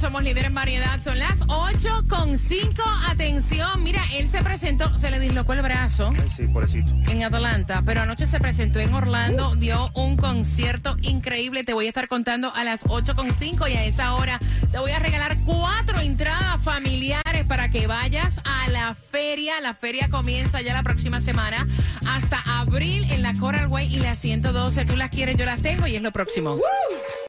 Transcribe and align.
Somos 0.00 0.22
líder 0.22 0.46
en 0.46 0.54
variedad. 0.54 1.00
Son 1.02 1.18
las 1.18 1.36
8 1.48 2.04
con 2.08 2.38
5. 2.38 2.82
Atención, 3.08 3.82
mira, 3.82 4.02
él 4.14 4.28
se 4.28 4.42
presentó, 4.42 4.98
se 4.98 5.10
le 5.10 5.18
dislocó 5.20 5.52
el 5.52 5.62
brazo 5.62 6.10
Sí, 6.34 6.46
pobrecito. 6.46 6.92
en 7.08 7.22
Atlanta, 7.22 7.82
pero 7.84 8.00
anoche 8.00 8.26
se 8.26 8.40
presentó 8.40 8.80
en 8.80 8.92
Orlando, 8.94 9.54
dio 9.56 9.90
un 9.94 10.16
concierto 10.16 10.96
increíble. 11.02 11.64
Te 11.64 11.74
voy 11.74 11.86
a 11.86 11.88
estar 11.88 12.08
contando 12.08 12.52
a 12.54 12.64
las 12.64 12.80
8 12.88 13.14
con 13.14 13.32
5 13.34 13.68
y 13.68 13.72
a 13.74 13.84
esa 13.84 14.14
hora 14.14 14.38
te 14.72 14.78
voy 14.78 14.90
a 14.92 14.98
regalar 14.98 15.36
cuatro 15.44 16.00
entradas 16.00 16.62
familiares 16.62 17.44
para 17.46 17.68
que 17.70 17.86
vayas 17.86 18.40
a 18.44 18.68
la 18.70 18.94
feria. 18.94 19.60
La 19.60 19.74
feria 19.74 20.08
comienza 20.08 20.60
ya 20.62 20.72
la 20.72 20.82
próxima 20.82 21.20
semana 21.20 21.66
hasta 22.08 22.40
abril 22.60 23.04
en 23.10 23.22
la 23.22 23.34
Coral 23.34 23.66
Way 23.66 23.94
y 23.94 23.98
la 23.98 24.14
112. 24.14 24.84
Tú 24.86 24.96
las 24.96 25.10
quieres, 25.10 25.36
yo 25.36 25.44
las 25.44 25.62
tengo 25.62 25.86
y 25.86 25.96
es 25.96 26.02
lo 26.02 26.10
próximo. 26.12 26.56
La 26.56 27.19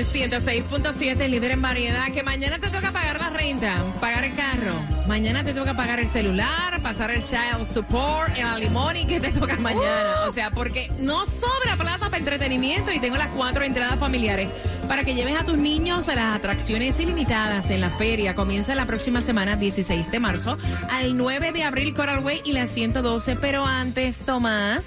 nuevo 0.00 0.40
Sol 0.40 0.92
106.7, 0.92 1.28
líder 1.28 1.50
en 1.52 1.62
variedad, 1.62 2.06
que 2.12 2.22
mañana 2.22 2.58
te 2.58 2.68
toca 2.68 2.90
pagar 2.90 3.18
la 3.18 3.30
renta, 3.30 3.84
pagar 4.00 4.24
el 4.24 4.34
carro. 4.34 4.74
Mañana 5.06 5.44
te 5.44 5.52
toca 5.52 5.74
pagar 5.74 6.00
el 6.00 6.08
celular, 6.08 6.80
pasar 6.82 7.10
el 7.10 7.22
child 7.22 7.66
support, 7.72 8.36
el 8.36 8.46
alimony 8.46 9.06
que 9.06 9.20
te 9.20 9.30
toca 9.30 9.56
mañana. 9.56 10.26
O 10.28 10.32
sea, 10.32 10.50
porque 10.50 10.90
no 10.98 11.26
sobra 11.26 11.76
plata 11.76 12.06
para 12.06 12.18
entretenimiento 12.18 12.92
y 12.92 12.98
tengo 12.98 13.16
las 13.16 13.28
cuatro 13.28 13.64
entradas 13.64 13.98
familiares 13.98 14.48
para 14.88 15.04
que 15.04 15.14
lleves 15.14 15.38
a 15.38 15.44
tus 15.44 15.56
niños 15.56 16.08
a 16.08 16.14
las 16.14 16.36
atracciones 16.36 16.98
ilimitadas 17.00 17.70
en 17.70 17.80
la 17.80 17.90
feria. 17.90 18.34
Comienza 18.34 18.74
la 18.74 18.86
próxima 18.86 19.20
semana, 19.20 19.56
16 19.56 20.10
de 20.10 20.20
marzo, 20.20 20.58
al 20.90 21.16
9 21.16 21.52
de 21.52 21.62
abril, 21.64 21.94
Coral 21.94 22.24
Way 22.24 22.42
y 22.44 22.52
la 22.52 22.66
112. 22.66 23.36
Pero 23.36 23.66
antes, 23.66 24.18
Tomás, 24.18 24.86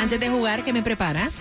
antes 0.00 0.18
de 0.20 0.28
jugar, 0.28 0.64
¿qué 0.64 0.72
me 0.72 0.82
preparas? 0.82 1.34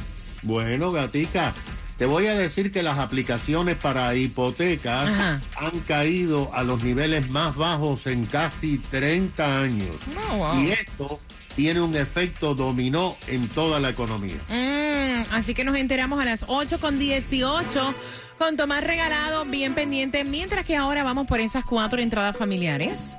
Bueno, 0.43 0.91
gatica, 0.91 1.53
te 1.97 2.05
voy 2.05 2.27
a 2.27 2.35
decir 2.35 2.71
que 2.71 2.83
las 2.83 2.99
aplicaciones 2.99 3.75
para 3.75 4.15
hipotecas 4.15 5.09
Ajá. 5.09 5.41
han 5.55 5.79
caído 5.81 6.53
a 6.53 6.63
los 6.63 6.83
niveles 6.83 7.29
más 7.29 7.55
bajos 7.55 8.07
en 8.07 8.25
casi 8.25 8.77
30 8.77 9.61
años. 9.61 9.95
Wow. 10.37 10.61
Y 10.61 10.71
esto 10.71 11.19
tiene 11.55 11.81
un 11.81 11.95
efecto 11.95 12.55
dominó 12.55 13.15
en 13.27 13.47
toda 13.49 13.79
la 13.79 13.89
economía. 13.89 14.37
Mm, 14.49 15.33
así 15.33 15.53
que 15.53 15.63
nos 15.63 15.75
enteramos 15.75 16.19
a 16.19 16.25
las 16.25 16.45
8 16.47 16.79
con 16.79 16.97
18 16.97 17.93
con 18.37 18.57
Tomás 18.57 18.83
Regalado 18.83 19.45
bien 19.45 19.73
pendiente, 19.73 20.23
mientras 20.23 20.65
que 20.65 20.75
ahora 20.75 21.03
vamos 21.03 21.27
por 21.27 21.39
esas 21.39 21.63
cuatro 21.63 22.01
entradas 22.01 22.35
familiares. 22.35 23.15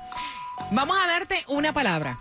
Vamos 0.71 0.97
a 0.97 1.05
darte 1.07 1.43
una 1.47 1.73
palabra. 1.73 2.17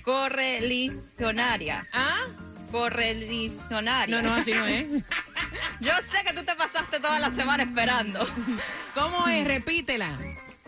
Correligionaria. 0.02 1.86
¿Ah? 1.92 2.26
Correligionaria. 2.70 4.20
No, 4.20 4.28
no, 4.28 4.34
así 4.34 4.52
no 4.52 4.66
es. 4.66 4.86
Yo 5.80 5.92
sé 6.10 6.24
que 6.24 6.32
tú 6.32 6.44
te 6.44 6.54
pasaste 6.54 7.00
toda 7.00 7.18
la 7.18 7.30
semana 7.30 7.62
esperando. 7.62 8.26
¿Cómo 8.94 9.28
es? 9.28 9.46
Repítela. 9.46 10.16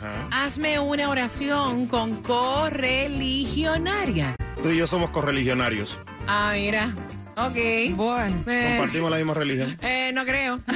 Ajá. 0.08 0.44
hazme 0.44 0.78
una 0.78 1.08
oración 1.08 1.86
con 1.86 2.22
correligionaria. 2.22 4.36
Tú 4.62 4.70
y 4.70 4.76
yo 4.78 4.86
somos 4.86 5.10
correligionarios. 5.10 5.98
Ah, 6.26 6.52
mira. 6.54 6.91
Ok. 7.36 7.56
Bueno. 7.94 8.42
Eh, 8.47 8.74
Compartimos 8.76 9.10
la 9.10 9.16
misma 9.18 9.34
religión. 9.34 9.76
eh, 9.82 10.10
no 10.12 10.24
creo. 10.24 10.60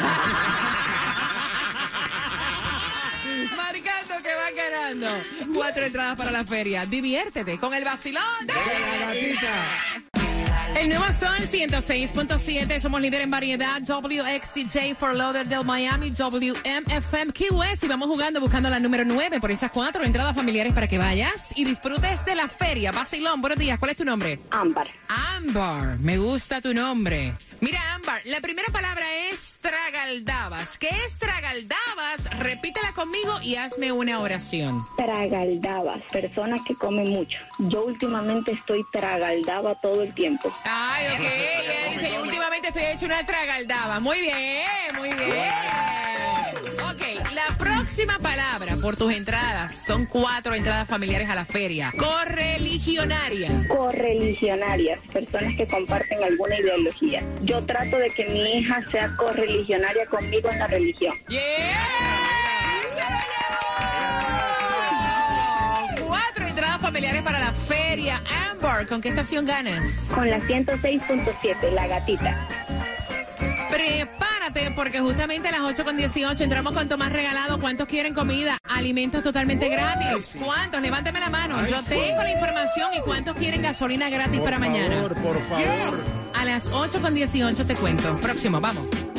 Marcando 3.56 4.14
que 4.22 4.34
va 4.34 4.50
ganando. 4.56 5.08
Cuatro 5.54 5.84
entradas 5.84 6.16
para 6.16 6.30
la 6.30 6.44
feria. 6.44 6.86
Diviértete 6.86 7.58
con 7.58 7.74
el 7.74 7.84
vacilón. 7.84 8.22
de 8.46 8.54
la 8.54 9.06
gatita. 9.06 9.52
El 10.74 10.88
nuevo 10.88 11.04
Sol 11.20 11.36
106.7, 11.36 12.80
somos 12.80 13.00
líder 13.00 13.20
en 13.20 13.30
variedad, 13.30 13.80
WXTJ 13.82 14.94
for 14.96 15.14
Lauderdale, 15.14 15.64
Miami, 15.64 16.10
WMFM 16.10 17.32
Key 17.32 17.50
West 17.50 17.84
y 17.84 17.88
vamos 17.88 18.08
jugando 18.08 18.40
buscando 18.40 18.70
la 18.70 18.80
número 18.80 19.04
9 19.04 19.38
por 19.38 19.50
esas 19.50 19.70
cuatro 19.70 20.02
entradas 20.02 20.34
familiares 20.34 20.72
para 20.72 20.88
que 20.88 20.98
vayas 20.98 21.52
y 21.54 21.64
disfrutes 21.64 22.24
de 22.24 22.34
la 22.34 22.48
feria. 22.48 22.90
Vacilón, 22.90 23.40
buenos 23.40 23.58
días, 23.58 23.78
¿cuál 23.78 23.90
es 23.92 23.96
tu 23.98 24.04
nombre? 24.04 24.40
Ámbar. 24.50 24.88
Ámbar, 25.08 25.98
me 25.98 26.16
gusta 26.18 26.60
tu 26.60 26.72
nombre. 26.72 27.34
Mira, 27.60 27.80
Ámbar, 27.94 28.22
la 28.24 28.40
primera 28.40 28.68
palabra 28.72 29.04
es 29.30 29.51
tragaldabas. 29.62 30.76
¿Qué 30.76 30.88
es 30.88 31.18
tragaldabas? 31.18 32.38
Repítela 32.40 32.92
conmigo 32.92 33.40
y 33.42 33.56
hazme 33.56 33.92
una 33.92 34.20
oración. 34.20 34.86
Tragaldabas, 34.96 36.02
personas 36.12 36.60
que 36.66 36.74
comen 36.74 37.08
mucho. 37.08 37.38
Yo 37.58 37.84
últimamente 37.84 38.52
estoy 38.52 38.84
tragaldaba 38.92 39.74
todo 39.76 40.02
el 40.02 40.12
tiempo. 40.14 40.54
Ay, 40.64 41.06
ok. 41.14 41.20
Ella 41.20 41.92
dice, 41.92 42.12
yo 42.12 42.22
últimamente 42.22 42.68
estoy 42.68 42.82
hecho 42.84 43.06
una 43.06 43.24
tragaldaba. 43.24 44.00
Muy 44.00 44.20
bien, 44.20 44.96
muy 44.98 45.14
bien. 45.14 46.01
Próxima 47.62 48.18
palabra 48.18 48.76
por 48.76 48.96
tus 48.96 49.12
entradas. 49.12 49.84
Son 49.86 50.04
cuatro 50.06 50.52
entradas 50.52 50.88
familiares 50.88 51.28
a 51.28 51.36
la 51.36 51.44
feria. 51.44 51.92
Correligionaria. 51.96 53.68
Correligionarias, 53.68 54.98
personas 55.12 55.54
que 55.56 55.66
comparten 55.68 56.22
alguna 56.24 56.58
ideología. 56.58 57.22
Yo 57.42 57.64
trato 57.64 57.98
de 57.98 58.10
que 58.10 58.26
mi 58.28 58.58
hija 58.58 58.82
sea 58.90 59.14
correligionaria 59.16 60.06
conmigo 60.06 60.50
en 60.50 60.58
la 60.58 60.66
religión. 60.66 61.14
¡Yeah! 61.28 61.40
Cuatro 66.04 66.46
entradas 66.48 66.80
familiares 66.80 67.22
para 67.22 67.38
la 67.38 67.52
feria. 67.52 68.20
Amber, 68.50 68.88
¿con 68.88 69.00
qué 69.00 69.10
estación 69.10 69.46
ganas? 69.46 69.96
Con 70.12 70.28
la 70.28 70.40
106.7, 70.40 71.70
la 71.72 71.86
gatita. 71.86 72.48
Prepárate 74.42 74.72
porque 74.74 75.00
justamente 75.00 75.48
a 75.48 75.52
las 75.52 75.60
8 75.60 75.84
con 75.84 75.96
18 75.96 76.42
entramos 76.42 76.72
con 76.72 76.88
Tomás 76.88 77.12
regalado. 77.12 77.60
¿Cuántos 77.60 77.86
quieren 77.86 78.12
comida? 78.12 78.58
Alimentos 78.64 79.22
totalmente 79.22 79.68
gratis. 79.68 80.36
¿Cuántos? 80.42 80.80
Levánteme 80.80 81.20
la 81.20 81.30
mano. 81.30 81.64
Yo 81.68 81.80
tengo 81.82 82.22
la 82.22 82.32
información 82.32 82.90
y 82.96 83.00
cuántos 83.02 83.36
quieren 83.36 83.62
gasolina 83.62 84.10
gratis 84.10 84.40
para 84.40 84.58
mañana. 84.58 85.00
Por 85.00 85.14
favor, 85.14 85.38
por 85.38 85.42
favor. 85.42 86.04
A 86.34 86.44
las 86.44 86.66
8 86.66 87.00
con 87.00 87.14
18 87.14 87.66
te 87.66 87.76
cuento. 87.76 88.16
Próximo, 88.16 88.60
vamos. 88.60 89.11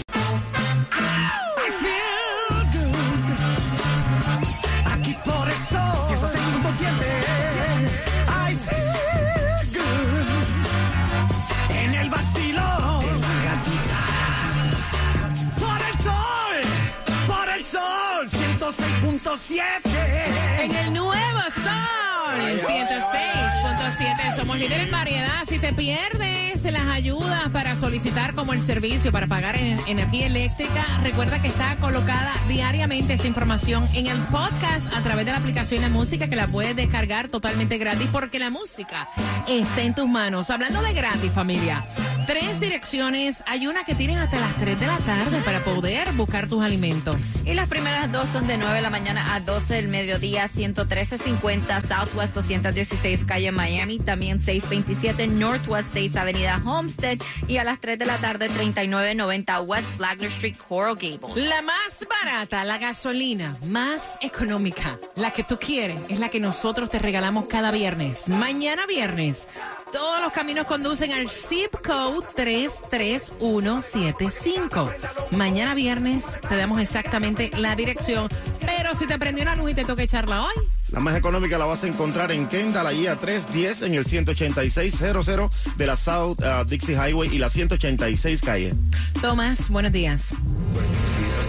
En 19.33 20.75
el 20.75 20.93
nuevo 20.93 21.39
Sol 21.55 22.59
106.7 22.67 24.35
somos 24.35 24.59
líderes 24.59 24.85
en 24.85 24.91
variedad. 24.91 25.43
Si 25.49 25.57
te 25.57 25.73
pierdes 25.73 26.61
las 26.63 26.87
ayudas 26.87 27.49
para 27.51 27.75
solicitar 27.79 28.35
como 28.35 28.53
el 28.53 28.61
servicio 28.61 29.11
para 29.11 29.25
pagar 29.25 29.55
en- 29.57 29.79
energía 29.87 30.27
eléctrica, 30.27 30.85
recuerda 31.03 31.41
que 31.41 31.47
está 31.47 31.75
colocada 31.77 32.31
diariamente 32.47 33.13
esa 33.13 33.25
información 33.27 33.85
en 33.95 34.05
el 34.07 34.19
podcast 34.25 34.85
a 34.95 35.01
través 35.01 35.25
de 35.25 35.31
la 35.31 35.39
aplicación 35.39 35.81
La 35.81 35.89
Música 35.89 36.27
que 36.27 36.35
la 36.35 36.45
puedes 36.47 36.75
descargar 36.75 37.27
totalmente 37.27 37.79
gratis 37.79 38.07
porque 38.11 38.37
la 38.37 38.51
música 38.51 39.07
está 39.47 39.81
en 39.81 39.95
tus 39.95 40.07
manos. 40.07 40.51
Hablando 40.51 40.79
de 40.83 40.93
gratis, 40.93 41.31
familia. 41.31 41.83
Tres 42.27 42.59
direcciones. 42.59 43.43
Hay 43.47 43.67
una 43.67 43.83
que 43.83 43.95
tienen 43.95 44.17
hasta 44.17 44.39
las 44.39 44.55
3 44.55 44.79
de 44.79 44.87
la 44.87 44.97
tarde 44.97 45.41
para 45.41 45.61
poder 45.61 46.11
buscar 46.13 46.47
tus 46.47 46.63
alimentos. 46.63 47.45
Y 47.45 47.53
las 47.53 47.67
primeras 47.67 48.11
dos 48.11 48.25
son 48.31 48.47
de 48.47 48.57
9 48.57 48.75
de 48.75 48.81
la 48.81 48.89
mañana 48.89 49.35
a 49.35 49.39
12 49.39 49.73
del 49.73 49.87
mediodía, 49.87 50.47
11350 50.47 51.81
Southwest 51.81 52.33
216 52.33 53.25
calle 53.25 53.51
Miami, 53.51 53.99
también 53.99 54.39
627 54.39 55.27
Northwest 55.27 55.89
6 55.93 56.15
Avenida 56.15 56.61
Homestead 56.63 57.17
y 57.47 57.57
a 57.57 57.63
las 57.63 57.79
3 57.79 57.99
de 57.99 58.05
la 58.05 58.17
tarde 58.17 58.47
3990 58.47 59.61
West 59.61 59.97
Flagler 59.97 60.31
Street 60.31 60.55
Coral 60.67 60.95
Gables. 60.95 61.35
La 61.35 61.61
más 61.61 62.05
barata, 62.09 62.63
la 62.63 62.77
gasolina 62.77 63.57
más 63.65 64.17
económica, 64.21 64.97
la 65.15 65.31
que 65.31 65.43
tú 65.43 65.57
quieres, 65.57 65.97
es 66.09 66.19
la 66.19 66.29
que 66.29 66.39
nosotros 66.39 66.89
te 66.89 66.99
regalamos 66.99 67.45
cada 67.45 67.71
viernes. 67.71 68.29
Mañana 68.29 68.85
viernes, 68.85 69.47
todos 69.93 70.19
los 70.21 70.33
caminos 70.33 70.65
conducen 70.65 71.13
al 71.13 71.29
zip 71.29 71.71
code 71.85 72.25
33175. 72.35 74.91
Mañana 75.31 75.73
viernes 75.75 76.25
te 76.49 76.57
damos 76.57 76.81
exactamente 76.81 77.51
la 77.57 77.75
dirección, 77.75 78.27
pero 78.65 78.95
si 78.95 79.05
te 79.05 79.19
prendió 79.19 79.43
una 79.43 79.55
luz 79.55 79.69
y 79.71 79.75
te 79.75 79.85
toca 79.85 80.01
echarla 80.03 80.43
hoy, 80.43 80.53
La 80.91 80.99
más 80.99 81.15
económica 81.15 81.59
la 81.59 81.65
vas 81.65 81.83
a 81.83 81.87
encontrar 81.87 82.31
en 82.31 82.47
Kendall, 82.47 82.87
ahí 82.87 83.05
a 83.07 83.17
310 83.17 83.83
en 83.83 83.93
el 83.93 84.05
18600 84.05 85.77
de 85.77 85.87
la 85.87 85.95
South 85.95 86.39
uh, 86.39 86.65
Dixie 86.65 86.95
Highway 86.95 87.29
y 87.33 87.37
la 87.37 87.49
186 87.49 88.41
calle. 88.41 88.73
Tomás, 89.21 89.69
buenos 89.69 89.91
días. 89.91 90.33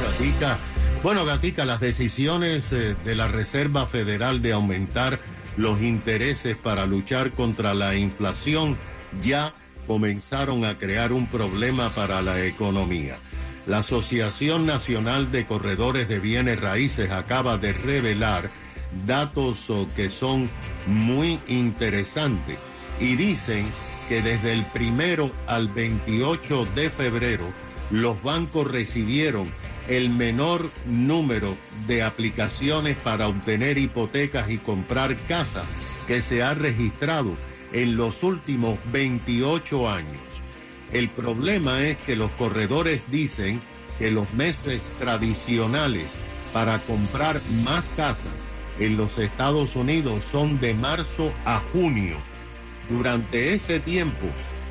Gatica. 0.02 0.58
Bueno, 1.02 1.25
Gatica, 1.26 1.64
las 1.64 1.81
decisiones 1.81 2.70
eh, 2.73 2.94
de 3.05 3.14
la 3.14 3.29
Reserva 3.29 3.87
Federal 3.87 4.41
de 4.41 4.52
aumentar 4.52 5.19
los 5.56 5.81
intereses 5.83 6.56
para 6.56 6.87
luchar 6.87 7.31
contra 7.31 7.75
la 7.75 7.95
inflación 7.95 8.77
ya 9.23 9.53
comenzaron 9.87 10.65
a 10.65 10.75
crear 10.75 11.12
un 11.12 11.27
problema 11.27 11.91
para 11.91 12.23
la 12.23 12.45
economía. 12.45 13.17
La 13.67 13.79
Asociación 13.79 14.67
Nacional 14.67 15.33
de 15.33 15.47
Corredores 15.47 16.09
de 16.09 16.21
Bienes 16.21 16.61
Raíces 16.61 17.11
acaba 17.11 17.56
de 17.56 17.73
revelar 17.73 18.51
datos 19.06 19.67
que 19.97 20.11
son 20.11 20.49
muy 20.87 21.39
interesantes 21.49 22.59
y 23.01 23.17
dicen 23.17 23.67
que 24.09 24.23
desde 24.23 24.53
el 24.53 24.65
primero 24.67 25.31
al 25.47 25.69
28 25.69 26.67
de 26.75 26.91
febrero 26.91 27.47
los 27.91 28.23
bancos 28.23 28.71
recibieron 28.71 29.47
el 29.89 30.11
menor 30.11 30.71
número 30.87 31.57
de 31.87 32.03
aplicaciones 32.03 32.97
para 32.97 33.29
obtener 33.29 33.79
hipotecas 33.79 34.51
y 34.51 34.59
comprar 34.59 35.17
casas 35.29 35.67
que 36.07 36.23
se 36.23 36.43
ha 36.43 36.55
registrado 36.55 37.37
en 37.73 37.97
los 37.97 38.23
últimos 38.23 38.79
28 38.93 39.91
años. 39.91 40.21
El 40.93 41.09
problema 41.09 41.83
es 41.83 41.99
que 41.99 42.17
los 42.17 42.31
corredores 42.33 43.03
dicen 43.11 43.61
que 43.99 44.11
los 44.11 44.33
meses 44.35 44.83
tradicionales 44.99 46.07
para 46.53 46.79
comprar 46.79 47.41
más 47.65 47.85
casas 47.97 48.35
en 48.79 48.97
los 48.97 49.19
Estados 49.19 49.77
Unidos 49.77 50.25
son 50.31 50.61
de 50.61 50.75
marzo 50.75 51.33
a 51.45 51.61
junio. 51.73 52.17
Durante 52.89 53.55
ese 53.55 53.81
tiempo 53.81 54.27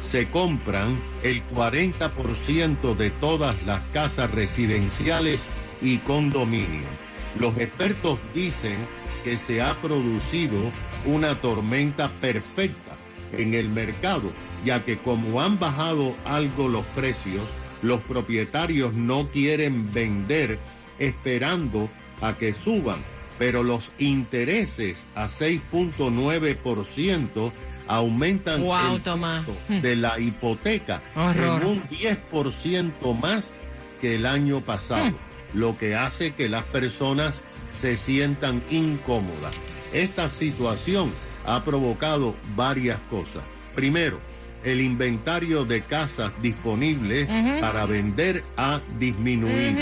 se 0.10 0.28
compran 0.28 1.00
el 1.24 1.44
40% 1.48 2.96
de 2.96 3.10
todas 3.10 3.62
las 3.66 3.84
casas 3.88 4.32
residenciales 4.32 5.42
y 5.82 5.98
condominios. 6.00 6.86
Los 7.40 7.58
expertos 7.58 8.20
dicen 8.34 8.78
que 9.24 9.38
se 9.38 9.62
ha 9.62 9.74
producido 9.76 10.60
una 11.06 11.36
tormenta 11.36 12.10
perfecta 12.10 12.96
en 13.38 13.54
el 13.54 13.70
mercado, 13.70 14.32
ya 14.66 14.84
que 14.84 14.98
como 14.98 15.42
han 15.42 15.60
bajado 15.60 16.16
algo 16.26 16.68
los 16.68 16.86
precios, 16.88 17.44
los 17.82 18.02
propietarios 18.02 18.94
no 18.94 19.28
quieren 19.28 19.92
vender 19.92 20.60
esperando 21.00 21.90
a 22.22 22.36
que 22.36 22.54
suban, 22.54 23.02
pero 23.38 23.64
los 23.64 23.92
intereses 23.98 25.06
a 25.16 25.28
6.9% 25.28 27.52
aumentan 27.88 28.62
Wow, 28.62 28.96
el 28.96 29.02
costo 29.02 29.18
de 29.68 29.96
la 29.96 30.20
hipoteca 30.20 31.02
Horror. 31.16 31.62
en 31.62 31.68
un 31.68 31.84
10% 31.90 33.20
más 33.20 33.50
que 34.02 34.16
el 34.16 34.26
año 34.26 34.62
pasado, 34.62 35.14
lo 35.54 35.78
que 35.78 35.96
hace 35.96 36.34
que 36.34 36.50
las 36.50 36.64
personas 36.64 37.42
se 37.72 37.98
sientan 37.98 38.62
incómodas. 38.70 39.54
Esta 39.94 40.30
situación 40.30 41.12
ha 41.46 41.64
provocado 41.64 42.36
varias 42.56 43.00
cosas. 43.10 43.44
Primero, 43.76 44.20
el 44.64 44.82
inventario 44.82 45.66
de 45.66 45.82
casas 45.82 46.32
disponibles 46.42 47.28
para 47.60 47.86
vender 47.86 48.44
ha 48.58 48.80
disminuido, 49.00 49.82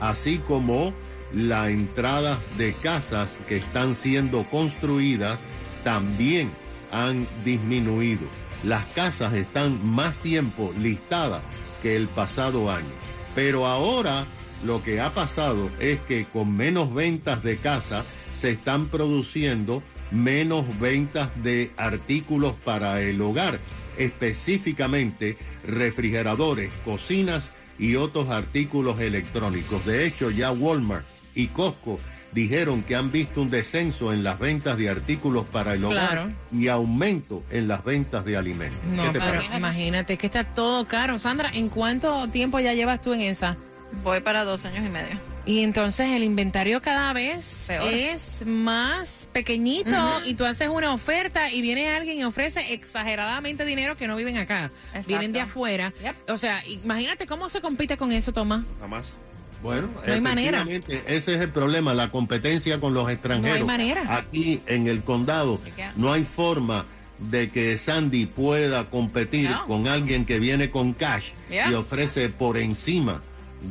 así 0.00 0.38
como 0.38 0.92
la 1.32 1.70
entrada 1.70 2.38
de 2.58 2.72
casas 2.72 3.30
que 3.48 3.56
están 3.56 3.94
siendo 3.94 4.44
construidas 4.50 5.38
también 5.82 6.50
han 6.92 7.26
disminuido. 7.44 8.22
Las 8.62 8.84
casas 8.86 9.32
están 9.34 9.84
más 9.84 10.14
tiempo 10.16 10.72
listadas 10.78 11.42
que 11.82 11.96
el 11.96 12.06
pasado 12.06 12.70
año. 12.70 12.86
Pero 13.34 13.66
ahora 13.66 14.24
lo 14.64 14.82
que 14.82 15.00
ha 15.00 15.10
pasado 15.10 15.70
es 15.80 16.00
que 16.02 16.26
con 16.26 16.56
menos 16.56 16.94
ventas 16.94 17.42
de 17.42 17.56
casa 17.56 18.04
se 18.38 18.50
están 18.50 18.86
produciendo 18.86 19.82
menos 20.12 20.78
ventas 20.78 21.30
de 21.42 21.70
artículos 21.76 22.54
para 22.64 23.00
el 23.00 23.20
hogar, 23.20 23.58
específicamente 23.96 25.38
refrigeradores, 25.66 26.70
cocinas 26.84 27.48
y 27.78 27.96
otros 27.96 28.28
artículos 28.28 29.00
electrónicos. 29.00 29.84
De 29.86 30.06
hecho, 30.06 30.30
ya 30.30 30.52
Walmart 30.52 31.06
y 31.34 31.46
Costco 31.48 31.98
dijeron 32.32 32.82
que 32.82 32.96
han 32.96 33.10
visto 33.12 33.42
un 33.42 33.50
descenso 33.50 34.12
en 34.12 34.22
las 34.24 34.38
ventas 34.38 34.76
de 34.78 34.88
artículos 34.88 35.44
para 35.46 35.74
el 35.74 35.84
hogar 35.84 36.08
Claro. 36.10 36.30
y 36.52 36.68
aumento 36.68 37.42
en 37.50 37.68
las 37.68 37.84
ventas 37.84 38.24
de 38.24 38.36
alimentos. 38.36 38.78
No, 38.92 39.04
¿Qué 39.04 39.10
te 39.10 39.20
pero 39.20 39.32
parece? 39.38 39.56
imagínate 39.56 40.16
que 40.16 40.26
está 40.26 40.44
todo 40.44 40.86
caro. 40.86 41.18
Sandra, 41.18 41.50
¿en 41.52 41.68
cuánto 41.68 42.26
tiempo 42.28 42.58
ya 42.60 42.72
llevas 42.74 43.00
tú 43.02 43.12
en 43.12 43.20
esa? 43.22 43.56
Voy 44.02 44.20
para 44.20 44.44
dos 44.44 44.64
años 44.64 44.84
y 44.86 44.88
medio. 44.88 45.18
Y 45.44 45.60
entonces 45.60 46.06
el 46.12 46.22
inventario 46.22 46.80
cada 46.80 47.12
vez 47.12 47.64
Peor. 47.66 47.92
es 47.92 48.46
más 48.46 49.28
pequeñito 49.32 49.90
y 50.24 50.34
tú 50.34 50.44
haces 50.46 50.68
una 50.68 50.94
oferta 50.94 51.50
y 51.50 51.60
viene 51.60 51.90
alguien 51.90 52.16
y 52.18 52.24
ofrece 52.24 52.72
exageradamente 52.72 53.64
dinero 53.64 53.96
que 53.96 54.06
no 54.06 54.16
viven 54.16 54.38
acá. 54.38 54.70
Exacto. 54.88 55.08
Vienen 55.08 55.32
de 55.32 55.40
afuera. 55.40 55.92
Yep. 56.00 56.30
O 56.30 56.38
sea, 56.38 56.62
imagínate 56.66 57.26
cómo 57.26 57.48
se 57.48 57.60
compite 57.60 57.96
con 57.96 58.12
eso, 58.12 58.32
Tomás. 58.32 58.64
Jamás. 58.80 59.10
Bueno, 59.62 59.88
No 60.06 60.12
hay 60.12 60.20
manera. 60.20 60.66
ese 60.68 61.34
es 61.34 61.40
el 61.40 61.50
problema, 61.50 61.94
la 61.94 62.10
competencia 62.10 62.80
con 62.80 62.94
los 62.94 63.08
extranjeros. 63.10 63.50
No 63.60 63.62
hay 63.62 63.64
manera. 63.78 64.16
Aquí 64.16 64.60
en 64.66 64.88
el 64.88 65.02
condado 65.02 65.60
no 65.96 66.12
hay 66.12 66.24
forma 66.24 66.84
de 67.18 67.50
que 67.50 67.78
Sandy 67.78 68.26
pueda 68.26 68.90
competir 68.90 69.48
No. 69.50 69.66
con 69.66 69.86
alguien 69.86 70.24
que 70.24 70.40
viene 70.40 70.70
con 70.70 70.92
cash 70.92 71.30
Yeah. 71.50 71.70
y 71.70 71.74
ofrece 71.74 72.28
por 72.30 72.58
encima 72.58 73.22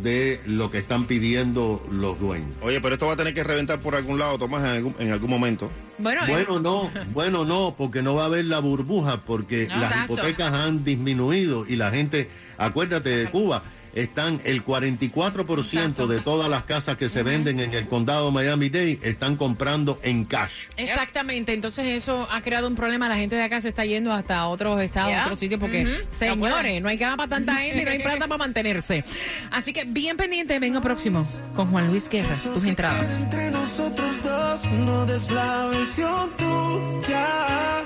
de 0.01 0.39
lo 0.45 0.71
que 0.71 0.77
están 0.77 1.03
pidiendo 1.03 1.85
los 1.91 2.17
dueños. 2.17 2.55
Oye, 2.61 2.79
pero 2.79 2.93
esto 2.95 3.07
va 3.07 3.13
a 3.13 3.15
tener 3.17 3.33
que 3.33 3.43
reventar 3.43 3.81
por 3.81 3.93
algún 3.95 4.17
lado, 4.19 4.37
Tomás, 4.37 4.61
en 4.63 4.69
algún, 4.69 4.95
en 4.99 5.11
algún 5.11 5.29
momento. 5.29 5.69
Bueno, 5.97 6.21
eh, 6.27 6.45
no, 6.61 6.89
bueno, 7.13 7.43
no, 7.43 7.75
porque 7.77 8.01
no 8.01 8.15
va 8.15 8.23
a 8.23 8.25
haber 8.27 8.45
la 8.45 8.59
burbuja, 8.59 9.17
porque 9.17 9.67
No, 9.67 9.79
las 9.81 9.91
exacto. 9.91 10.13
hipotecas 10.13 10.53
han 10.53 10.85
disminuido 10.85 11.65
y 11.67 11.75
la 11.75 11.91
gente, 11.91 12.29
acuérdate 12.57 13.09
de 13.09 13.29
Cuba, 13.29 13.63
están 13.93 14.41
el 14.43 14.63
44% 14.63 16.07
de 16.07 16.19
todas 16.21 16.49
las 16.49 16.63
casas 16.63 16.97
que 16.97 17.09
se 17.09 17.23
venden 17.23 17.59
en 17.59 17.73
el 17.73 17.87
condado 17.87 18.31
Miami-Dade 18.31 18.99
están 19.03 19.35
comprando 19.35 19.99
en 20.03 20.25
cash. 20.25 20.67
Exactamente, 20.77 21.53
entonces 21.53 21.85
eso 21.87 22.27
ha 22.31 22.41
creado 22.41 22.67
un 22.67 22.75
problema. 22.75 23.09
La 23.09 23.17
gente 23.17 23.35
de 23.35 23.43
acá 23.43 23.61
se 23.61 23.69
está 23.69 23.85
yendo 23.85 24.11
hasta 24.13 24.47
otros 24.47 24.81
estados, 24.81 25.11
Yeah. 25.11 25.23
otros 25.23 25.39
sitios, 25.39 25.59
porque, 25.59 26.03
señores, 26.11 26.81
no 26.81 26.87
hay 26.89 26.97
cama 26.97 27.17
para 27.17 27.29
tanta 27.29 27.55
gente 27.55 27.81
y 27.81 27.85
no 27.85 27.91
hay 27.91 27.99
plata 27.99 28.27
para 28.27 28.37
mantenerse. 28.37 29.03
Así 29.51 29.73
que 29.73 29.83
bien 29.83 30.15
pendiente, 30.15 30.57
vengo 30.59 30.79
próximo 30.81 31.25
con 31.55 31.69
Juan 31.71 31.87
Luis 31.87 32.07
Guerra, 32.07 32.35
tus 32.35 32.63
entradas. 32.63 33.19
Entre 33.19 33.51
nosotros 33.51 34.23
dos 34.23 34.65
no 34.71 35.05
des 35.05 35.29
la 35.31 35.67
versión 35.67 36.29
tuya, 36.37 37.83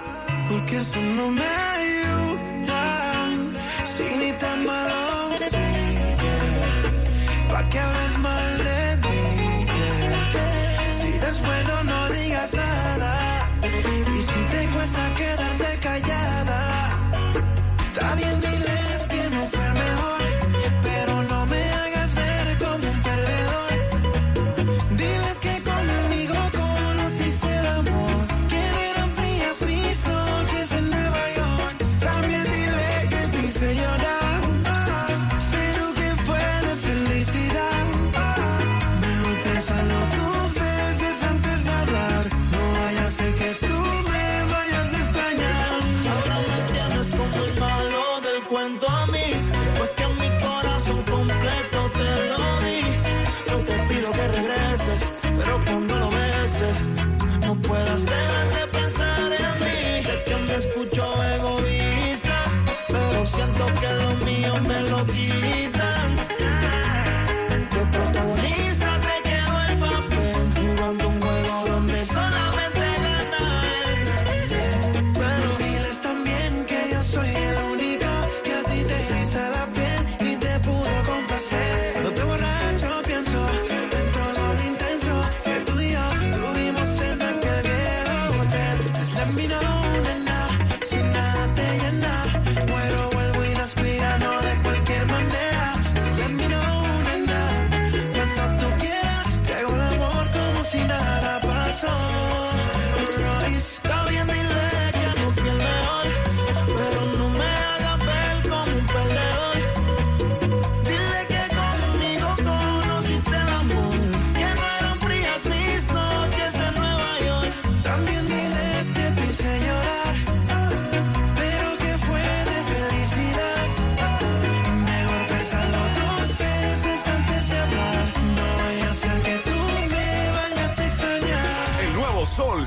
porque 0.49 0.77
eso 0.77 0.99
no 1.15 1.31
me 1.31 2.04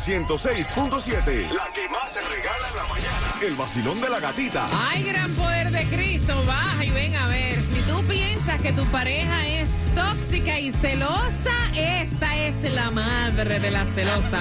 106.7. 0.09 1.51
La 1.53 1.71
que 1.75 1.87
más 1.91 2.11
se 2.11 2.23
regala 2.23 2.69
en 2.71 2.77
la 2.77 2.85
mañana. 2.85 3.35
El 3.43 3.55
vacilón 3.57 4.01
de 4.01 4.09
la 4.09 4.19
gatita. 4.19 4.67
Ay, 4.73 5.03
gran 5.03 5.31
poder 5.35 5.71
de 5.71 5.85
Cristo, 5.85 6.43
baja 6.47 6.83
y 6.83 6.91
ven 6.91 7.15
a 7.15 7.27
ver. 7.27 7.57
Si 7.75 7.83
tú 7.83 8.03
piensas 8.05 8.59
que 8.63 8.73
tu 8.73 8.87
pareja 8.87 9.47
es 9.47 9.69
tóxica 9.95 10.59
y 10.61 10.73
celosa, 10.73 11.55
esta 11.77 12.37
es 12.37 12.75
la 12.75 12.91
madre 12.91 13.61
de 13.61 13.71
la 13.71 13.85
celosa. 13.87 14.41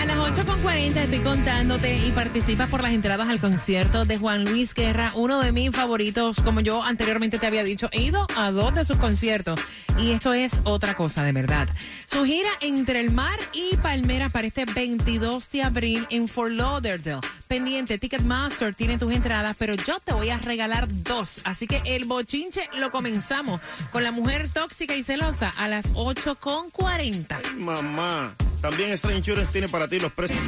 A 0.00 0.04
las 0.04 0.16
8.40 0.16 0.96
estoy 0.96 1.20
contándote 1.20 1.96
y 1.96 2.12
participas 2.12 2.68
por 2.68 2.82
las 2.82 2.92
entradas 2.92 3.28
al 3.28 3.40
concierto 3.40 4.04
de 4.04 4.18
Juan 4.18 4.44
Luis 4.44 4.74
Guerra, 4.74 5.12
uno 5.14 5.40
de 5.40 5.52
mis 5.52 5.70
favoritos. 5.70 6.40
Como 6.40 6.60
yo 6.60 6.82
anteriormente 6.82 7.38
te 7.38 7.46
había 7.46 7.62
dicho, 7.62 7.88
he 7.92 8.02
ido 8.02 8.26
a 8.36 8.50
dos 8.50 8.74
de 8.74 8.84
sus 8.84 8.98
conciertos 8.98 9.60
y 9.98 10.12
esto 10.12 10.32
es 10.32 10.60
otra 10.64 10.94
cosa 10.94 11.22
de 11.24 11.32
verdad. 11.32 11.68
Su 12.06 12.24
gira 12.24 12.50
entre 12.60 13.00
el 13.00 13.10
mar 13.10 13.38
y 13.52 13.76
Palmeras 13.76 14.32
para 14.32 14.46
este 14.46 14.64
22 14.64 15.50
de 15.50 15.62
abril 15.62 16.06
en 16.10 16.28
Fort 16.28 16.52
Lauderdale. 16.52 17.20
Pendiente, 17.46 17.98
Ticketmaster 17.98 18.74
tiene 18.74 18.96
tus 18.96 19.12
entradas, 19.12 19.56
pero 19.58 19.74
yo 19.74 19.98
te 20.00 20.12
voy 20.12 20.30
a 20.30 20.38
regalar 20.38 20.86
dos. 20.88 21.40
Así 21.44 21.66
que 21.66 21.82
el 21.84 22.04
bochinche 22.04 22.68
lo 22.78 22.90
comenzamos 22.90 23.60
con 23.90 24.04
la 24.04 24.12
mujer 24.12 24.48
y 24.96 25.02
celosa 25.02 25.50
a 25.56 25.68
las 25.68 25.94
8.40. 25.94 27.54
Mamá. 27.56 28.34
También 28.60 28.90
Extra 28.90 29.14
Insurance 29.14 29.50
tiene 29.52 29.68
para 29.68 29.88
ti 29.88 29.98
los 29.98 30.12
precios. 30.12 30.38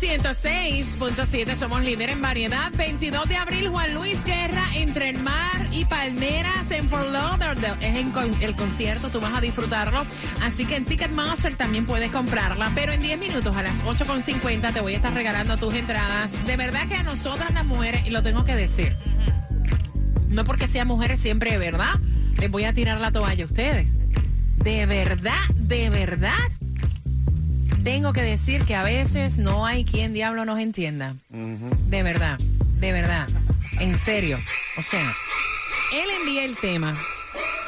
106.7 0.00 1.56
somos 1.56 1.82
líder 1.82 2.10
en 2.10 2.22
variedad. 2.22 2.70
22 2.76 3.28
de 3.28 3.36
abril, 3.36 3.68
Juan 3.68 3.94
Luis 3.94 4.24
Guerra 4.24 4.64
entre 4.76 5.08
el 5.08 5.18
mar 5.18 5.66
y 5.72 5.84
Palmeras 5.84 6.70
en 6.70 6.88
Fort 6.88 7.10
Lauderdale. 7.10 7.74
Es 7.80 7.96
en 7.96 8.12
el 8.40 8.54
concierto, 8.54 9.08
tú 9.08 9.20
vas 9.20 9.34
a 9.34 9.40
disfrutarlo. 9.40 10.06
Así 10.42 10.66
que 10.66 10.76
en 10.76 10.84
Ticketmaster 10.84 11.56
también 11.56 11.84
puedes 11.84 12.12
comprarla. 12.12 12.70
Pero 12.76 12.92
en 12.92 13.02
10 13.02 13.18
minutos 13.18 13.56
a 13.56 13.62
las 13.62 13.82
8.50 13.84 14.72
te 14.72 14.80
voy 14.80 14.94
a 14.94 14.96
estar 14.96 15.12
regalando 15.12 15.56
tus 15.56 15.74
entradas. 15.74 16.30
De 16.46 16.56
verdad 16.56 16.86
que 16.86 16.94
a 16.94 17.02
nosotras 17.02 17.52
las 17.52 17.66
mujeres, 17.66 18.06
y 18.06 18.10
lo 18.10 18.22
tengo 18.22 18.44
que 18.44 18.54
decir, 18.54 18.96
no 20.28 20.44
porque 20.44 20.68
sean 20.68 20.86
mujeres 20.86 21.20
siempre, 21.20 21.58
verdad, 21.58 21.94
les 22.38 22.50
voy 22.50 22.64
a 22.64 22.72
tirar 22.72 23.00
la 23.00 23.10
toalla 23.10 23.42
a 23.42 23.46
ustedes. 23.46 23.88
De 24.62 24.86
verdad, 24.86 25.42
de 25.54 25.90
verdad, 25.90 26.38
tengo 27.88 28.12
que 28.12 28.20
decir 28.20 28.66
que 28.66 28.74
a 28.74 28.82
veces 28.82 29.38
no 29.38 29.64
hay 29.64 29.82
quien 29.82 30.12
diablo 30.12 30.44
nos 30.44 30.60
entienda. 30.60 31.14
De 31.30 32.02
verdad, 32.02 32.38
de 32.80 32.92
verdad. 32.92 33.26
En 33.80 33.98
serio. 33.98 34.38
O 34.76 34.82
sea, 34.82 35.10
él 35.94 36.10
envía 36.20 36.44
el 36.44 36.54
tema. 36.56 36.94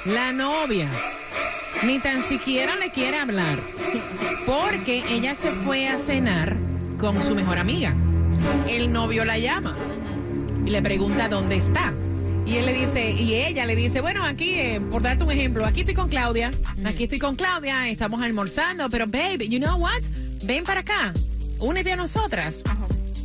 La 0.05 0.35
novia 0.35 0.91
ni 1.85 2.01
tan 2.01 2.23
siquiera 2.23 2.77
le 2.77 2.91
quiere 2.91 3.19
hablar. 3.19 3.59
Porque 4.45 5.03
ella 5.09 5.35
se 5.35 5.53
fue 5.53 5.89
a 5.89 5.99
cenar 5.99 6.55
con 6.99 7.25
su 7.25 7.35
mejor 7.35 7.57
amiga. 7.57 7.95
el 8.69 8.93
novio 8.93 9.25
la 9.25 9.39
llama 9.39 9.75
y 10.67 10.71
le 10.71 10.83
pregunta 10.83 11.31
dónde 11.31 11.57
está. 11.57 11.95
Y 12.51 12.57
él 12.57 12.67
le 12.67 12.73
dice, 12.73 13.11
y 13.13 13.35
ella 13.35 13.65
le 13.65 13.77
dice, 13.77 14.01
bueno, 14.01 14.25
aquí, 14.25 14.55
eh, 14.55 14.81
por 14.91 15.03
darte 15.03 15.23
un 15.23 15.31
ejemplo, 15.31 15.65
aquí 15.65 15.81
estoy 15.81 15.95
con 15.95 16.09
Claudia, 16.09 16.51
aquí 16.85 17.05
estoy 17.05 17.21
con 17.21 17.37
Claudia, 17.37 17.89
estamos 17.89 18.21
almorzando, 18.21 18.89
pero 18.89 19.07
babe, 19.07 19.47
you 19.49 19.61
know 19.61 19.79
what? 19.79 20.03
Ven 20.45 20.65
para 20.65 20.81
acá, 20.81 21.13
únete 21.61 21.93
a 21.93 21.97
nosotras. 21.97 22.63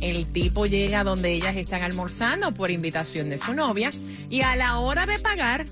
El 0.00 0.26
tipo 0.26 0.66
llega 0.66 1.02
donde 1.02 1.32
ellas 1.32 1.56
están 1.56 1.82
almorzando 1.82 2.52
por 2.54 2.70
invitación 2.70 3.28
de 3.30 3.38
su 3.38 3.52
novia 3.54 3.90
y 4.30 4.42
a 4.42 4.54
la 4.54 4.78
hora 4.78 5.06
de 5.06 5.18
pagar, 5.18 5.64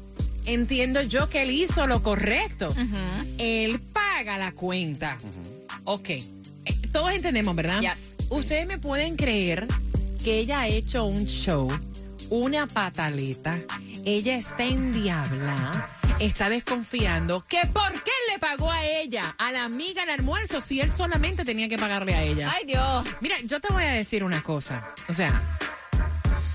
entiendo 0.47 1.03
yo 1.03 1.29
que 1.29 1.43
él 1.43 1.51
hizo 1.51 1.87
lo 1.87 2.03
correcto. 2.03 2.69
Él 3.39 3.79
paga 3.93 4.37
la 4.37 4.51
cuenta. 4.53 5.17
Ok, 5.85 6.09
Eh, 6.09 6.23
todos 6.93 7.13
entendemos, 7.13 7.55
¿verdad? 7.55 7.81
Ustedes 8.31 8.67
me 8.67 8.79
pueden 8.79 9.17
creer 9.17 9.67
que 10.25 10.39
ella 10.39 10.61
ha 10.63 10.69
hecho 10.69 11.05
un 11.05 11.27
show, 11.27 11.69
una 12.39 12.67
pataleta, 12.67 13.59
ella 14.05 14.35
está 14.37 14.65
endiablada, 14.65 15.89
está 16.19 16.49
desconfiando 16.49 17.45
que 17.47 17.61
por 17.73 17.93
qué 18.03 18.11
le 18.33 18.39
pagó 18.41 18.71
a 18.71 18.85
ella, 18.85 19.35
a 19.39 19.53
la 19.53 19.65
amiga 19.65 20.03
el 20.03 20.11
almuerzo, 20.11 20.61
si 20.61 20.81
él 20.81 20.91
solamente 20.91 21.45
tenía 21.45 21.69
que 21.69 21.79
pagarle 21.79 22.15
a 22.15 22.23
ella. 22.23 22.53
Ay, 22.57 22.67
Dios. 22.67 23.07
Mira, 23.21 23.37
yo 23.45 23.61
te 23.61 23.73
voy 23.73 23.85
a 23.85 23.91
decir 23.93 24.25
una 24.25 24.43
cosa, 24.43 24.93
o 25.09 25.15
sea... 25.15 25.41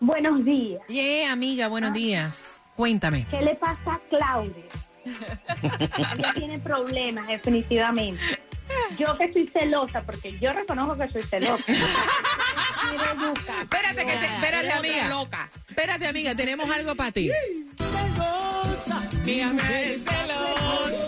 Buenos 0.00 0.44
días. 0.44 0.80
Yeah, 0.88 1.32
amiga, 1.32 1.68
buenos 1.68 1.92
días. 1.92 2.60
Cuéntame. 2.76 3.26
¿Qué 3.30 3.42
le 3.42 3.54
pasa 3.56 3.94
a 3.94 4.00
Claudia? 4.08 4.62
Ella 6.16 6.32
tiene 6.34 6.58
problemas, 6.60 7.26
definitivamente. 7.26 8.22
Yo 8.98 9.16
que 9.16 9.32
soy 9.32 9.48
celosa, 9.52 10.02
porque 10.02 10.38
yo 10.38 10.52
reconozco 10.52 10.96
que 10.98 11.08
soy 11.10 11.22
celosa. 11.22 11.64
Espérate, 13.62 14.06
que 14.06 14.12
te- 14.12 14.26
espérate, 14.26 14.72
amiga. 14.72 15.08
loca. 15.08 15.50
Espérate, 15.68 16.06
amiga, 16.06 16.34
tenemos 16.34 16.70
algo 16.70 16.94
para 16.94 17.10
ti. 17.12 17.30
Mi 19.24 19.40
amiga 19.40 19.80
es 19.82 20.04
celosa. 20.04 21.07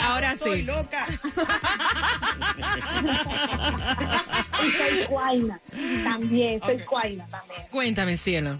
Ahora 0.00 0.32
Estoy 0.32 0.60
sí. 0.60 0.62
loca. 0.62 1.06
Y 4.62 4.70
soy 4.72 5.04
cuaina 5.08 5.58
también, 6.04 6.60
soy 6.60 6.78
cuaina 6.80 7.26
también. 7.28 7.62
Cuéntame, 7.70 8.16
cielo. 8.16 8.58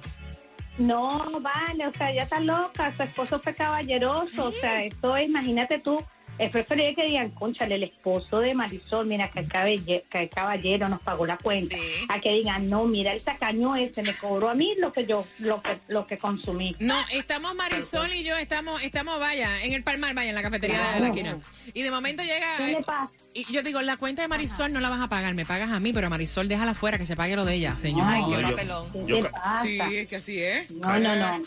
No, 0.78 1.26
vale, 1.40 1.86
o 1.86 1.92
sea, 1.92 2.10
ella 2.10 2.22
está 2.22 2.40
loca, 2.40 2.94
su 2.96 3.02
esposo 3.02 3.38
fue 3.38 3.54
caballeroso, 3.54 4.46
o 4.48 4.52
sea, 4.52 4.82
esto 4.82 5.14
es, 5.14 5.28
imagínate 5.28 5.78
tú, 5.78 6.02
es 6.40 6.50
preferible 6.50 6.94
que 6.94 7.04
digan, 7.04 7.30
conchale, 7.30 7.74
el 7.74 7.82
esposo 7.84 8.38
de 8.40 8.54
Marisol, 8.54 9.06
mira, 9.06 9.30
que 9.30 9.40
el, 9.40 9.48
caballero, 9.48 10.02
que 10.10 10.22
el 10.22 10.28
caballero 10.30 10.88
nos 10.88 11.00
pagó 11.02 11.26
la 11.26 11.36
cuenta, 11.36 11.76
a 12.08 12.18
que 12.18 12.32
digan, 12.32 12.66
no, 12.66 12.86
mira, 12.86 13.12
el 13.12 13.22
tacaño 13.22 13.76
ese 13.76 14.02
me 14.02 14.14
cobró 14.16 14.48
a 14.48 14.54
mí 14.54 14.74
lo 14.78 14.90
que 14.90 15.04
yo, 15.04 15.26
lo 15.40 15.62
que, 15.62 15.78
lo 15.88 16.06
que 16.06 16.16
consumí. 16.16 16.74
No, 16.78 16.96
estamos 17.12 17.54
Marisol 17.54 18.14
y 18.14 18.24
yo, 18.24 18.36
estamos, 18.38 18.82
estamos, 18.82 19.20
vaya, 19.20 19.62
en 19.62 19.74
el 19.74 19.82
Palmar, 19.82 20.14
vaya, 20.14 20.30
en 20.30 20.34
la 20.34 20.42
cafetería 20.42 20.92
de 20.92 21.00
la 21.00 21.08
esquina. 21.08 21.36
Y 21.74 21.82
de 21.82 21.90
momento 21.90 22.22
llega. 22.22 22.56
¿Qué 22.56 22.68
le 22.68 22.82
pasa? 22.82 23.12
Y 23.34 23.44
yo 23.52 23.62
digo, 23.62 23.80
la 23.82 23.96
cuenta 23.96 24.22
de 24.22 24.28
Marisol 24.28 24.72
no 24.72 24.80
la 24.80 24.88
vas 24.88 25.00
a 25.00 25.08
pagar, 25.08 25.34
me 25.34 25.44
pagas 25.44 25.70
a 25.70 25.78
mí, 25.78 25.92
pero 25.92 26.06
a 26.06 26.10
Marisol 26.10 26.48
déjala 26.48 26.74
fuera, 26.74 26.98
que 26.98 27.06
se 27.06 27.16
pague 27.16 27.36
lo 27.36 27.44
de 27.44 27.54
ella, 27.54 27.76
señor. 27.80 28.06
Ay, 28.08 28.22
qué 28.28 28.42
yo- 28.42 28.48
papelón. 28.48 29.06
yo. 29.06 29.16
Sí, 29.62 29.78
es 29.78 30.06
que 30.08 30.16
así 30.16 30.42
es. 30.42 30.70
No, 30.72 30.98
no, 30.98 31.16
no. 31.16 31.42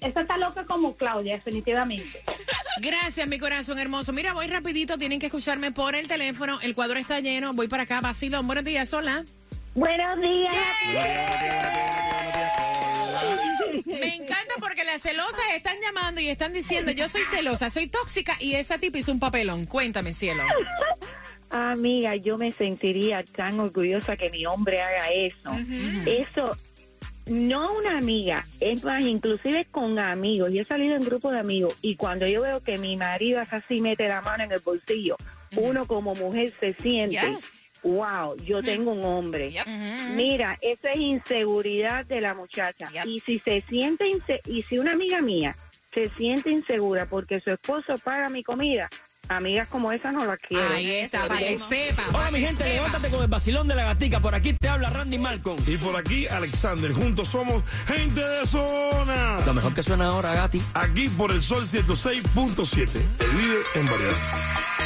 Está 0.00 0.36
loca 0.36 0.64
como 0.64 0.96
Claudia, 0.96 1.34
definitivamente. 1.34 2.22
Gracias, 2.80 3.26
mi 3.28 3.38
corazón 3.38 3.78
hermoso. 3.78 4.12
Mira, 4.12 4.32
voy 4.32 4.46
rapidito, 4.46 4.98
tienen 4.98 5.18
que 5.18 5.26
escucharme 5.26 5.72
por 5.72 5.94
el 5.94 6.06
teléfono. 6.06 6.58
El 6.62 6.74
cuadro 6.74 6.98
está 6.98 7.20
lleno, 7.20 7.52
voy 7.52 7.68
para 7.68 7.84
acá, 7.84 8.00
vacilón. 8.00 8.46
Buenos 8.46 8.64
días, 8.64 8.92
hola. 8.92 9.24
Buenos 9.74 10.20
días. 10.20 10.54
Me 13.84 14.16
encanta 14.16 14.54
porque 14.60 14.84
las 14.84 15.02
celosas 15.02 15.40
están 15.54 15.76
llamando 15.80 16.20
y 16.20 16.28
están 16.28 16.52
diciendo, 16.52 16.92
yo 16.92 17.08
soy 17.08 17.24
celosa, 17.24 17.70
soy 17.70 17.88
tóxica 17.88 18.36
y 18.40 18.54
esa 18.54 18.78
tipa 18.78 18.98
hizo 18.98 19.12
un 19.12 19.20
papelón. 19.20 19.66
Cuéntame, 19.66 20.14
cielo. 20.14 20.42
Amiga, 21.50 22.14
yo 22.16 22.36
me 22.36 22.52
sentiría 22.52 23.24
tan 23.24 23.58
orgullosa 23.58 24.16
que 24.16 24.28
mi 24.30 24.44
hombre 24.44 24.82
haga 24.82 25.10
eso. 25.10 25.50
Eso, 26.06 26.50
no 27.30 27.72
una 27.74 27.98
amiga, 27.98 28.46
es 28.60 28.84
más, 28.84 29.02
inclusive 29.04 29.66
con 29.70 29.98
amigos. 29.98 30.54
Yo 30.54 30.62
he 30.62 30.64
salido 30.64 30.96
en 30.96 31.02
grupo 31.02 31.30
de 31.30 31.38
amigos 31.38 31.74
y 31.82 31.96
cuando 31.96 32.26
yo 32.26 32.42
veo 32.42 32.60
que 32.60 32.78
mi 32.78 32.96
marido 32.96 33.40
es 33.40 33.52
así, 33.52 33.80
mete 33.80 34.08
la 34.08 34.20
mano 34.20 34.44
en 34.44 34.52
el 34.52 34.60
bolsillo, 34.60 35.16
uno 35.56 35.86
como 35.86 36.14
mujer 36.14 36.52
se 36.60 36.74
siente, 36.74 37.16
Yes. 37.20 37.48
wow, 37.82 38.36
yo 38.44 38.62
tengo 38.62 38.92
un 38.92 39.04
hombre. 39.04 39.54
Mira, 40.14 40.58
esa 40.60 40.92
es 40.92 40.98
inseguridad 40.98 42.04
de 42.06 42.20
la 42.20 42.34
muchacha. 42.34 42.90
Y 43.04 43.20
si 43.20 43.38
se 43.38 43.62
siente, 43.68 44.10
y 44.46 44.62
si 44.62 44.78
una 44.78 44.92
amiga 44.92 45.20
mía 45.20 45.56
se 45.94 46.08
siente 46.10 46.50
insegura 46.50 47.06
porque 47.06 47.40
su 47.40 47.50
esposo 47.50 47.96
paga 47.98 48.28
mi 48.28 48.42
comida, 48.42 48.90
amigas 49.28 49.68
como 49.68 49.92
esas 49.92 50.12
no 50.12 50.24
las 50.24 50.38
quiero. 50.40 50.68
Ahí 50.74 50.90
está, 50.90 51.28
para 51.28 51.40
que 51.40 51.58
sepa. 51.58 52.02
Hola 52.12 52.30
mi 52.30 52.40
gente, 52.40 52.64
levántate 52.64 53.08
con 53.08 53.22
el 53.22 53.28
vacilón 53.28 53.68
de 53.68 53.74
la 53.74 53.84
gatica. 53.84 54.20
Por 54.20 54.34
aquí 54.34 54.54
te 54.54 54.68
habla 54.68 54.90
Randy 54.90 55.18
Malcolm. 55.18 55.58
Y 55.66 55.76
por 55.76 55.96
aquí, 55.96 56.26
Alexander. 56.26 56.92
Juntos 56.92 57.28
somos 57.28 57.62
gente 57.86 58.20
de 58.20 58.46
zona. 58.46 59.40
Lo 59.44 59.54
mejor 59.54 59.74
que 59.74 59.82
suena 59.82 60.06
ahora, 60.06 60.34
Gati. 60.34 60.62
Aquí 60.74 61.08
por 61.08 61.30
el 61.30 61.42
Sol 61.42 61.64
106.7. 61.64 62.88
El 63.20 63.38
líder 63.38 63.62
en 63.74 63.86
variedad. 63.86 64.77